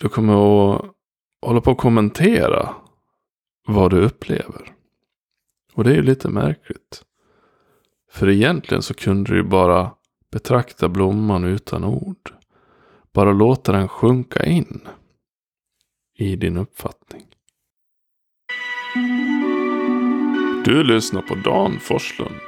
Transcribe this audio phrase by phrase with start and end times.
[0.00, 0.82] du kommer att
[1.46, 2.74] hålla på att kommentera
[3.66, 4.74] vad du upplever.
[5.74, 7.02] Och det är ju lite märkligt.
[8.10, 9.90] För egentligen så kunde du ju bara
[10.32, 12.32] betrakta blomman utan ord.
[13.12, 14.88] Bara låta den sjunka in
[16.18, 17.26] i din uppfattning.
[20.64, 22.40] Du lyssnar på Dan Forslund.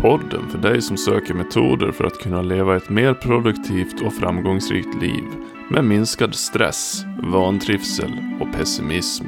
[0.00, 5.02] Podden för dig som söker metoder för att kunna leva ett mer produktivt och framgångsrikt
[5.02, 5.24] liv
[5.70, 9.24] med minskad stress, vantrivsel och pessimism.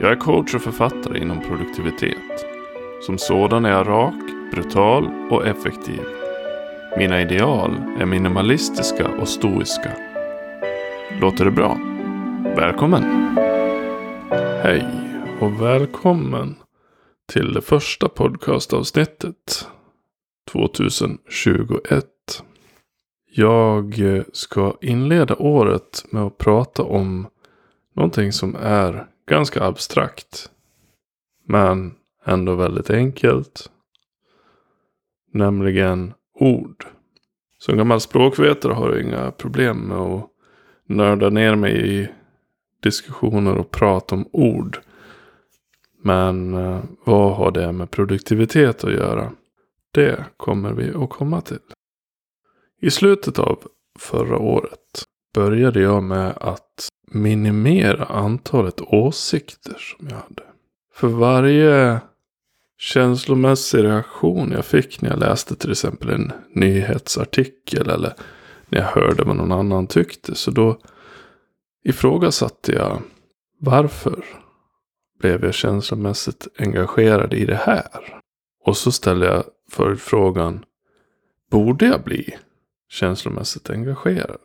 [0.00, 2.46] Jag är coach och författare inom produktivitet.
[3.02, 4.14] Som sådan är jag rak,
[4.52, 6.00] brutal och effektiv.
[6.98, 9.92] Mina ideal är minimalistiska och stoiska.
[11.20, 11.78] Låter det bra?
[12.56, 13.02] Välkommen!
[14.62, 14.86] Hej
[15.40, 16.56] och välkommen
[17.32, 19.68] till det första podcastavsnittet
[20.52, 22.17] 2021.
[23.30, 27.26] Jag eh, ska inleda året med att prata om
[27.94, 30.50] någonting som är ganska abstrakt.
[31.46, 33.70] Men ändå väldigt enkelt.
[35.32, 36.86] Nämligen ord.
[37.58, 40.30] Som gammal språkvetare har jag inga problem med att
[40.86, 42.08] nörda ner mig i
[42.82, 44.78] diskussioner och prat om ord.
[46.02, 49.32] Men eh, vad har det med produktivitet att göra?
[49.92, 51.58] Det kommer vi att komma till.
[52.80, 53.58] I slutet av
[53.98, 60.42] förra året började jag med att minimera antalet åsikter som jag hade.
[60.94, 62.00] För varje
[62.78, 68.14] känslomässig reaktion jag fick när jag läste till exempel en nyhetsartikel eller
[68.68, 70.34] när jag hörde vad någon annan tyckte.
[70.34, 70.78] Så då
[71.84, 73.02] ifrågasatte jag
[73.60, 74.24] varför
[75.20, 78.20] blev jag känslomässigt engagerad i det här?
[78.64, 80.64] Och så ställde jag följdfrågan,
[81.50, 82.36] borde jag bli
[82.88, 84.40] känslomässigt engagerad?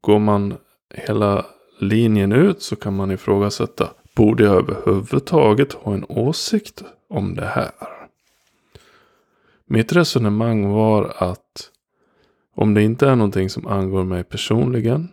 [0.00, 0.54] Går man
[0.94, 1.46] hela
[1.78, 7.70] linjen ut så kan man ifrågasätta, borde jag överhuvudtaget ha en åsikt om det här?
[9.66, 11.70] Mitt resonemang var att
[12.54, 15.08] om det inte är någonting som angår mig personligen,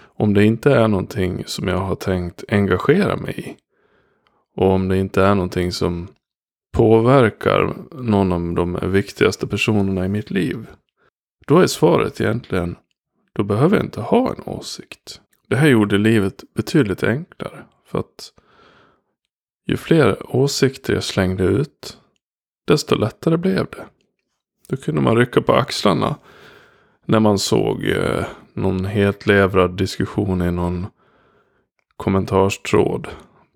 [0.00, 3.56] om det inte är någonting som jag har tänkt engagera mig i,
[4.56, 6.08] och om det inte är någonting som
[6.72, 10.66] påverkar någon av de viktigaste personerna i mitt liv.
[11.48, 12.76] Då är svaret egentligen,
[13.32, 15.20] då behöver jag inte ha en åsikt.
[15.48, 17.64] Det här gjorde livet betydligt enklare.
[17.86, 18.32] För att
[19.66, 21.98] ju fler åsikter jag slängde ut,
[22.66, 23.86] desto lättare blev det.
[24.68, 26.16] Då kunde man rycka på axlarna
[27.04, 30.86] när man såg eh, någon hetlevrad diskussion i någon
[31.96, 33.08] kommentarstråd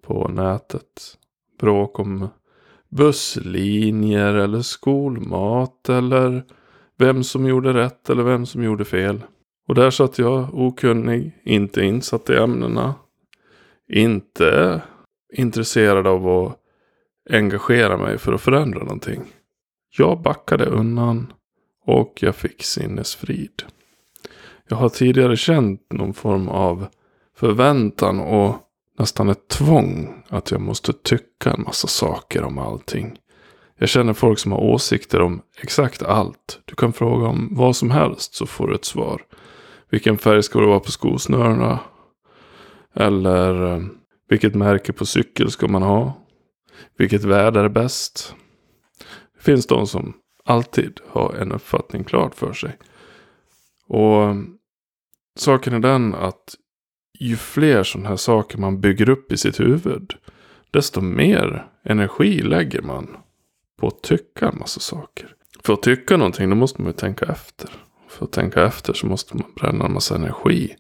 [0.03, 1.19] på nätet.
[1.61, 2.29] Bråk om
[2.89, 6.45] busslinjer eller skolmat eller
[7.03, 9.25] vem som gjorde rätt eller vem som gjorde fel.
[9.69, 12.95] Och där satt jag okunnig, inte insatt i ämnena.
[13.93, 14.83] Inte
[15.33, 16.59] intresserad av att
[17.31, 19.23] engagera mig för att förändra någonting.
[19.97, 21.33] Jag backade undan
[21.87, 23.63] och jag fick sinnesfrid.
[24.69, 26.87] Jag har tidigare känt någon form av
[27.37, 28.55] förväntan och
[28.99, 33.19] nästan ett tvång att jag måste tycka en massa saker om allting.
[33.77, 36.61] Jag känner folk som har åsikter om exakt allt.
[36.65, 39.23] Du kan fråga om vad som helst så får du ett svar.
[39.91, 41.79] Vilken färg ska det vara på skosnörena?
[42.95, 43.83] Eller eh,
[44.29, 46.13] vilket märke på cykel ska man ha?
[46.97, 48.35] Vilket väder är bäst?
[49.37, 52.77] Det finns de som alltid har en uppfattning klart för sig.
[53.89, 54.37] Och eh,
[55.37, 56.55] saken är den att
[57.19, 60.15] ju fler sådana här saker man bygger upp i sitt huvud.
[60.71, 63.17] Desto mer energi lägger man
[63.83, 65.35] på att tycka en massa saker.
[65.65, 67.71] För att tycka någonting då måste man ju tänka efter.
[68.09, 70.77] För att tänka efter så måste man bränna en massa energi.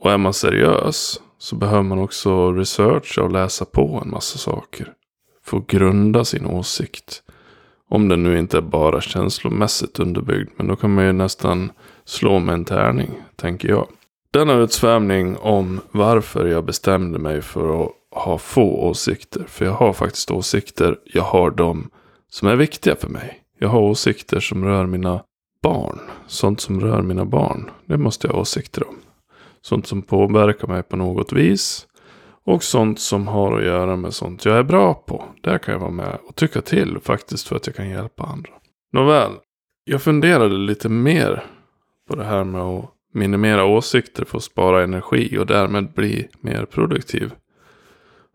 [0.00, 4.92] Och är man seriös så behöver man också researcha och läsa på en massa saker.
[5.44, 7.22] För att grunda sin åsikt.
[7.88, 10.50] Om den nu inte är bara känslomässigt underbyggd.
[10.56, 11.72] Men då kan man ju nästan
[12.04, 13.88] slå med en tärning, tänker jag.
[14.30, 19.44] Denna utsvävning om varför jag bestämde mig för att ha få åsikter.
[19.48, 20.98] För jag har faktiskt åsikter.
[21.04, 21.90] Jag har de
[22.30, 23.40] som är viktiga för mig.
[23.58, 25.22] Jag har åsikter som rör mina
[25.62, 26.00] barn.
[26.26, 27.70] Sånt som rör mina barn.
[27.86, 28.96] Det måste jag ha åsikter om.
[29.62, 31.86] Sånt som påverkar mig på något vis.
[32.46, 35.24] Och sånt som har att göra med sånt jag är bra på.
[35.42, 38.50] Där kan jag vara med och tycka till faktiskt för att jag kan hjälpa andra.
[38.92, 39.32] Nåväl.
[39.84, 41.44] Jag funderade lite mer
[42.08, 46.64] på det här med att minimera åsikter för att spara energi och därmed bli mer
[46.64, 47.32] produktiv.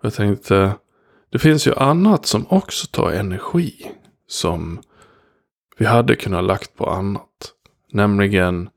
[0.01, 0.75] Jag tänkte,
[1.29, 3.91] det finns ju annat som också tar energi.
[4.27, 4.79] Som
[5.77, 7.53] vi hade kunnat lagt på annat.
[7.91, 8.69] Nämligen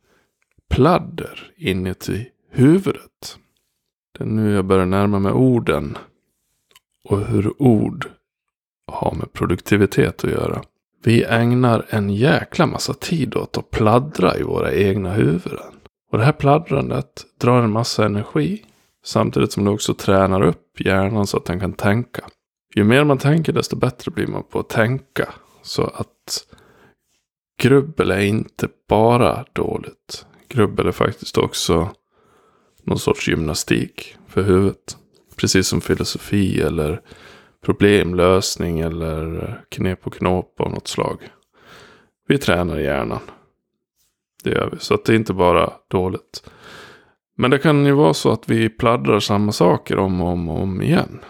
[0.71, 3.39] pladder inuti huvudet.
[4.19, 5.99] Det är nu jag börjar närma mig orden.
[7.05, 8.11] Och hur ord
[8.87, 10.63] har med produktivitet att göra.
[11.05, 15.73] Vi ägnar en jäkla massa tid åt att pladdra i våra egna huvuden.
[16.11, 18.65] Och det här pladdrandet drar en massa energi.
[19.05, 22.25] Samtidigt som det också tränar upp hjärnan så att den kan tänka.
[22.75, 25.29] Ju mer man tänker desto bättre blir man på att tänka.
[25.63, 26.47] Så att
[27.63, 30.27] grubbel är inte bara dåligt.
[30.49, 31.91] Grubbel är faktiskt också
[32.83, 34.97] någon sorts gymnastik för huvudet.
[35.37, 37.01] Precis som filosofi eller
[37.65, 41.19] problemlösning eller knep och knåp av något slag.
[42.29, 43.21] Vi tränar hjärnan.
[44.45, 44.79] Det gör vi.
[44.79, 46.51] Så att det är inte bara dåligt.
[47.35, 50.63] Men det kan ju vara så att vi pladdrar samma saker om och om, och
[50.63, 51.21] om igen.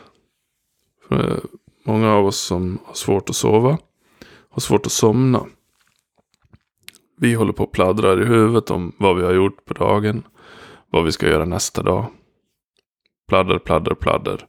[1.08, 1.38] För eh,
[1.84, 3.78] många av oss som har svårt att sova
[4.50, 5.46] har svårt att somna.
[7.16, 10.22] Vi håller på och pladdrar i huvudet om vad vi har gjort på dagen.
[10.90, 12.06] Vad vi ska göra nästa dag.
[13.28, 14.46] Pladder, pladder, pladder.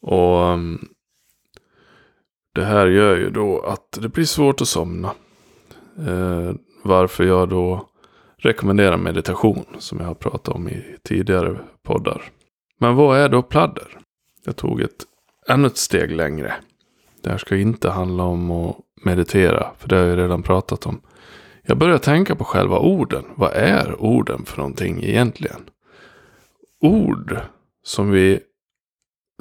[0.00, 0.88] Och um,
[2.54, 5.08] det här gör ju då att det blir svårt att somna.
[5.98, 6.54] Eh,
[6.84, 7.87] varför jag då
[8.40, 12.22] Rekommendera meditation som jag har pratat om i tidigare poddar.
[12.78, 13.98] Men vad är då pladder?
[14.44, 15.04] Jag tog ett
[15.48, 16.54] ännu ett steg längre.
[17.22, 21.00] Det här ska inte handla om att meditera, för det har jag redan pratat om.
[21.62, 23.24] Jag börjar tänka på själva orden.
[23.34, 25.60] Vad är orden för någonting egentligen?
[26.80, 27.40] Ord
[27.84, 28.40] som vi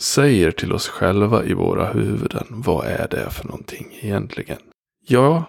[0.01, 2.45] säger till oss själva i våra huvuden.
[2.49, 4.59] Vad är det för någonting egentligen?
[5.07, 5.43] Ja,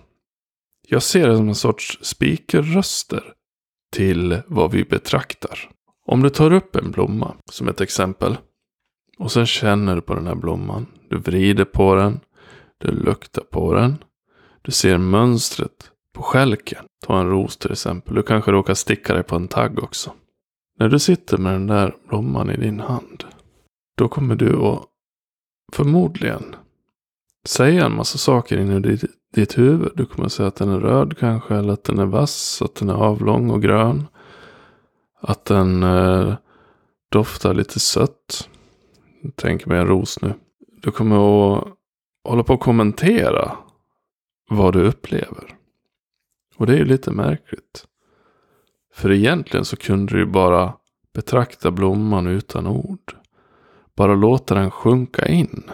[0.88, 3.34] jag ser det som en sorts speakerröster
[3.92, 5.70] till vad vi betraktar.
[6.06, 8.36] Om du tar upp en blomma som ett exempel.
[9.18, 10.86] Och sen känner du på den här blomman.
[11.10, 12.20] Du vrider på den.
[12.78, 14.04] Du luktar på den.
[14.62, 16.84] Du ser mönstret på skälken.
[17.06, 18.14] Ta en ros till exempel.
[18.14, 20.12] Du kanske råkar sticka dig på en tagg också.
[20.78, 23.24] När du sitter med den där blomman i din hand.
[23.96, 24.84] Då kommer du att
[25.72, 26.56] förmodligen
[27.46, 29.04] säga en massa saker in i ditt,
[29.34, 29.92] ditt huvud.
[29.94, 31.54] Du kommer att säga att den är röd kanske.
[31.54, 32.62] Eller att den är vass.
[32.62, 34.06] Att den är avlång och grön.
[35.20, 36.34] Att den eh,
[37.08, 38.48] doftar lite sött.
[39.34, 40.34] Tänk mig en ros nu.
[40.82, 41.64] Du kommer att
[42.24, 43.56] hålla på att kommentera
[44.50, 45.54] vad du upplever.
[46.56, 47.84] Och det är ju lite märkligt.
[48.94, 50.74] För egentligen så kunde du ju bara
[51.14, 53.16] betrakta blomman utan ord.
[53.96, 55.70] Bara låta den sjunka in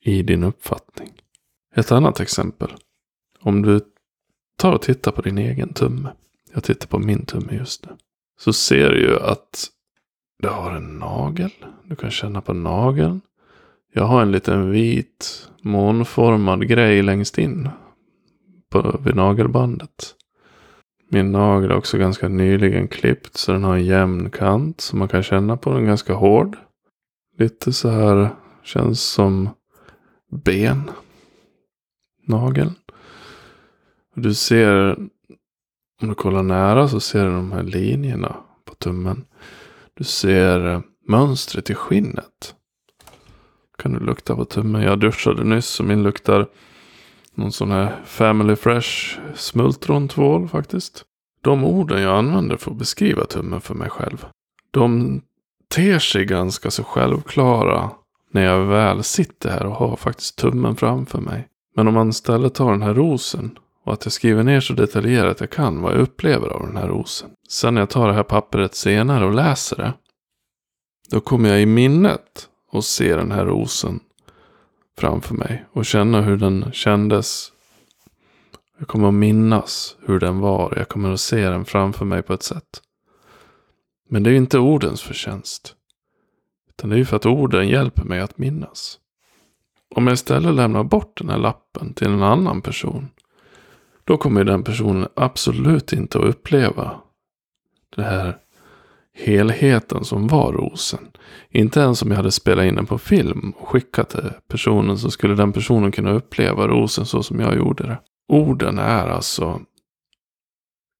[0.00, 1.21] i din uppfattning.
[1.74, 2.70] Ett annat exempel.
[3.40, 3.80] Om du
[4.56, 6.12] tar och tittar på din egen tumme.
[6.54, 7.92] Jag tittar på min tumme just nu.
[8.38, 9.68] Så ser du ju att
[10.38, 11.50] du har en nagel.
[11.84, 13.20] Du kan känna på nageln.
[13.92, 17.68] Jag har en liten vit månformad grej längst in.
[18.70, 20.14] På, vid nagelbandet.
[21.10, 23.36] Min nagel är också ganska nyligen klippt.
[23.36, 24.80] Så den har en jämn kant.
[24.80, 26.56] Så man kan känna på den ganska hård.
[27.38, 28.30] Lite så här.
[28.62, 29.48] Känns som
[30.30, 30.90] ben.
[32.22, 32.74] Nageln.
[34.14, 34.96] Du ser.
[36.02, 39.24] Om du kollar nära så ser du de här linjerna på tummen.
[39.94, 42.54] Du ser eh, mönstret i skinnet.
[43.78, 44.82] Kan du lukta på tummen.
[44.82, 46.46] Jag duschade nyss och min luktar
[47.34, 51.04] någon sån här Family Fresh smultrontvål faktiskt.
[51.40, 54.26] De orden jag använder för att beskriva tummen för mig själv.
[54.70, 55.20] De
[55.74, 57.90] ter sig ganska så självklara
[58.30, 61.48] när jag väl sitter här och har faktiskt tummen framför mig.
[61.74, 65.40] Men om man istället tar den här rosen och att jag skriver ner så detaljerat
[65.40, 67.30] jag kan vad jag upplever av den här rosen.
[67.48, 69.92] Sen när jag tar det här pappret senare och läser det.
[71.10, 74.00] Då kommer jag i minnet och se den här rosen
[74.98, 75.64] framför mig.
[75.72, 77.52] Och känna hur den kändes.
[78.78, 80.74] Jag kommer att minnas hur den var.
[80.76, 82.82] Jag kommer att se den framför mig på ett sätt.
[84.08, 85.74] Men det är inte ordens förtjänst.
[86.68, 88.98] Utan det är ju för att orden hjälper mig att minnas.
[89.94, 93.08] Om jag istället lämnar bort den här lappen till en annan person.
[94.04, 97.00] Då kommer den personen absolut inte att uppleva
[97.96, 98.36] den här
[99.14, 101.08] helheten som var rosen.
[101.50, 105.10] Inte ens om jag hade spelat in den på film och skickat till personen så
[105.10, 107.98] skulle den personen kunna uppleva rosen så som jag gjorde det.
[108.28, 109.60] Orden är alltså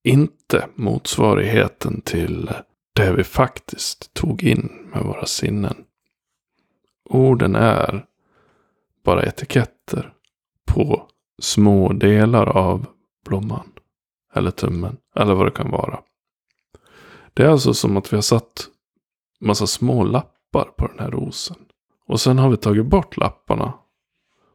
[0.03, 2.49] inte motsvarigheten till
[2.95, 5.75] det vi faktiskt tog in med våra sinnen.
[7.09, 8.05] Orden är
[9.03, 10.13] bara etiketter
[10.65, 11.07] på
[11.41, 12.85] små delar av
[13.25, 13.69] blomman.
[14.33, 14.97] Eller tummen.
[15.15, 15.99] Eller vad det kan vara.
[17.33, 18.67] Det är alltså som att vi har satt
[19.41, 21.57] massa små lappar på den här rosen.
[22.07, 23.73] Och sen har vi tagit bort lapparna.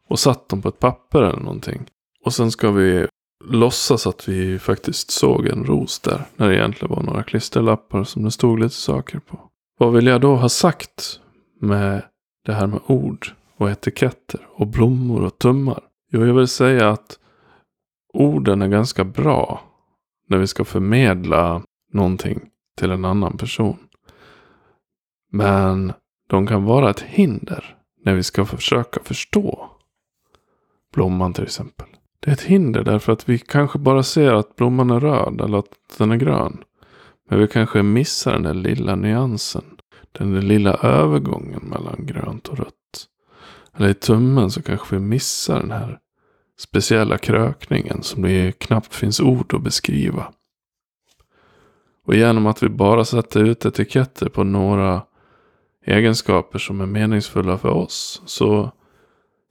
[0.07, 1.85] Och satt dem på ett papper eller någonting.
[2.25, 3.07] Och sen ska vi
[3.45, 6.25] låtsas att vi faktiskt såg en ros där.
[6.35, 9.39] När det egentligen var några klisterlappar som det stod lite saker på.
[9.77, 11.19] Vad vill jag då ha sagt
[11.61, 12.03] med
[12.45, 13.27] det här med ord
[13.59, 15.83] och etiketter och blommor och tummar?
[16.11, 17.19] Jo, jag vill säga att
[18.13, 19.61] orden är ganska bra
[20.27, 21.63] när vi ska förmedla
[21.93, 22.41] någonting
[22.77, 23.77] till en annan person.
[25.31, 25.93] Men
[26.29, 27.75] de kan vara ett hinder
[28.05, 29.69] när vi ska försöka förstå
[30.93, 31.87] blomman till exempel.
[32.19, 35.57] Det är ett hinder därför att vi kanske bara ser att blomman är röd eller
[35.57, 36.63] att den är grön.
[37.29, 39.63] Men vi kanske missar den där lilla nyansen.
[40.11, 43.08] Den där lilla övergången mellan grönt och rött.
[43.73, 45.99] Eller i tummen så kanske vi missar den här
[46.59, 50.33] speciella krökningen som det knappt finns ord att beskriva.
[52.05, 55.01] Och genom att vi bara sätter ut etiketter på några
[55.85, 58.71] egenskaper som är meningsfulla för oss så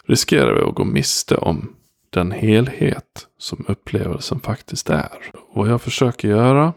[0.05, 1.75] riskerar vi att gå miste om
[2.11, 5.31] den helhet som upplevelsen faktiskt är.
[5.49, 6.73] Och vad jag försöker göra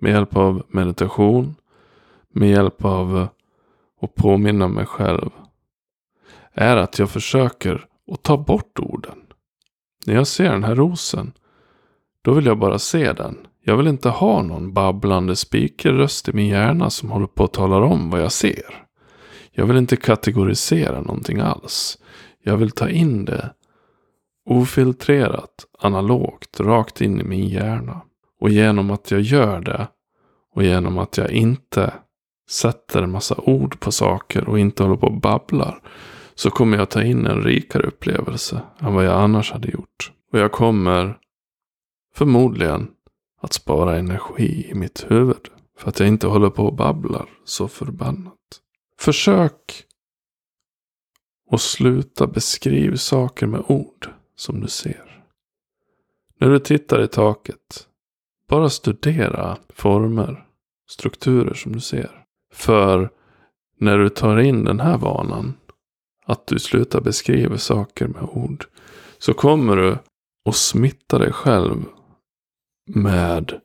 [0.00, 1.54] med hjälp av meditation,
[2.28, 3.28] med hjälp av
[4.00, 5.30] att påminna mig själv,
[6.54, 9.18] är att jag försöker att ta bort orden.
[10.06, 11.32] När jag ser den här rosen,
[12.22, 13.36] då vill jag bara se den.
[13.64, 17.76] Jag vill inte ha någon babblande speakerröst i min hjärna som håller på att tala
[17.76, 18.86] om vad jag ser.
[19.52, 21.98] Jag vill inte kategorisera någonting alls.
[22.42, 23.52] Jag vill ta in det
[24.50, 28.00] ofiltrerat, analogt, rakt in i min hjärna.
[28.40, 29.88] Och genom att jag gör det
[30.54, 31.92] och genom att jag inte
[32.50, 35.80] sätter en massa ord på saker och inte håller på och babblar
[36.34, 40.12] så kommer jag ta in en rikare upplevelse än vad jag annars hade gjort.
[40.32, 41.18] Och jag kommer
[42.14, 42.90] förmodligen
[43.40, 45.48] att spara energi i mitt huvud.
[45.78, 48.34] För att jag inte håller på och babblar så förbannat.
[48.98, 49.84] Försök
[51.50, 55.24] att sluta beskriva saker med ord som du ser.
[56.38, 57.88] När du tittar i taket,
[58.48, 60.46] bara studera former,
[60.88, 62.24] strukturer som du ser.
[62.52, 63.10] För
[63.78, 65.54] när du tar in den här vanan,
[66.26, 68.64] att du slutar beskriva saker med ord,
[69.18, 69.98] så kommer du
[70.48, 71.84] att smitta dig själv
[72.94, 73.60] med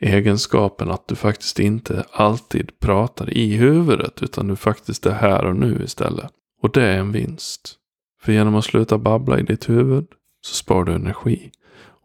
[0.00, 5.56] egenskapen att du faktiskt inte alltid pratar i huvudet utan du faktiskt är här och
[5.56, 6.30] nu istället.
[6.62, 7.74] Och det är en vinst.
[8.22, 10.06] För genom att sluta babbla i ditt huvud
[10.46, 11.50] så sparar du energi.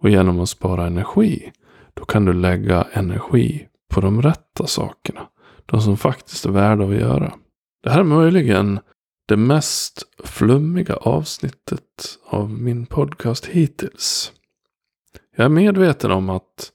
[0.02, 1.52] Och genom att spara energi
[1.94, 5.28] då kan du lägga energi på de rätta sakerna.
[5.66, 7.34] De som faktiskt är värda att göra.
[7.84, 8.80] Det här är möjligen
[9.32, 14.32] det mest flummiga avsnittet av min podcast hittills.
[15.36, 16.72] Jag är medveten om att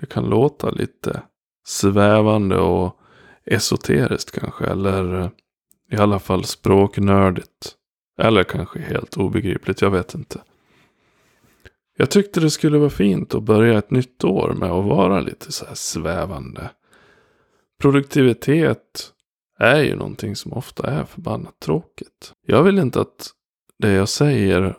[0.00, 1.22] det kan låta lite
[1.66, 3.00] svävande och
[3.44, 4.64] esoteriskt kanske.
[4.66, 5.30] Eller
[5.90, 7.74] i alla fall språknördigt.
[8.18, 10.40] Eller kanske helt obegripligt, jag vet inte.
[11.96, 15.52] Jag tyckte det skulle vara fint att börja ett nytt år med att vara lite
[15.52, 16.70] så här svävande.
[17.80, 19.11] Produktivitet
[19.62, 22.32] är ju någonting som ofta är förbannat tråkigt.
[22.46, 23.30] Jag vill inte att
[23.78, 24.76] det jag säger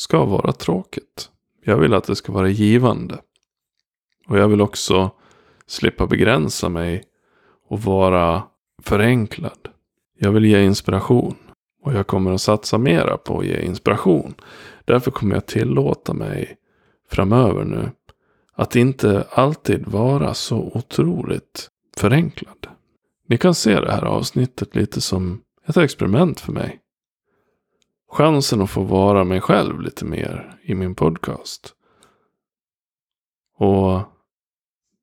[0.00, 1.30] ska vara tråkigt.
[1.64, 3.18] Jag vill att det ska vara givande.
[4.28, 5.10] Och jag vill också
[5.66, 7.02] slippa begränsa mig
[7.68, 8.42] och vara
[8.82, 9.68] förenklad.
[10.18, 11.34] Jag vill ge inspiration.
[11.82, 14.34] Och jag kommer att satsa mera på att ge inspiration.
[14.84, 16.56] Därför kommer jag tillåta mig
[17.10, 17.90] framöver nu
[18.54, 22.66] att inte alltid vara så otroligt förenklad.
[23.26, 26.80] Ni kan se det här avsnittet lite som ett experiment för mig.
[28.12, 31.74] Chansen att få vara mig själv lite mer i min podcast.
[33.58, 34.00] Och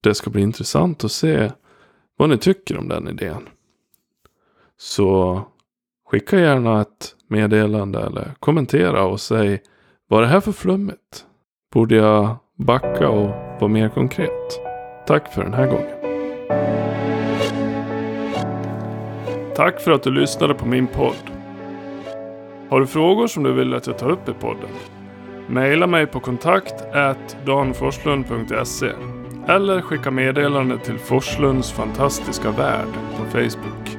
[0.02, 1.52] det ska bli intressant att se
[2.18, 3.50] vad ni tycker om den idén.
[4.78, 5.42] Så
[6.06, 9.62] skicka gärna ett meddelande eller kommentera och säg
[10.08, 11.26] vad är det här för flummigt?
[11.74, 13.28] Borde jag backa och
[13.60, 14.60] vara mer konkret?
[15.08, 16.04] Tack för den här gången.
[19.56, 21.32] Tack för att du lyssnade på min podd.
[22.70, 24.70] Har du frågor som du vill att jag tar upp i podden?
[25.48, 26.74] Maila mig på kontakt
[27.46, 28.92] danforslund.se
[29.48, 33.98] eller skicka meddelande till Forslunds fantastiska värld på Facebook.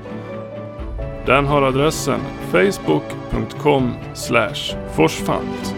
[1.27, 2.21] Den har adressen
[2.51, 3.93] facebook.com
[4.95, 5.77] forsfant.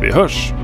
[0.00, 0.61] Vi hörs!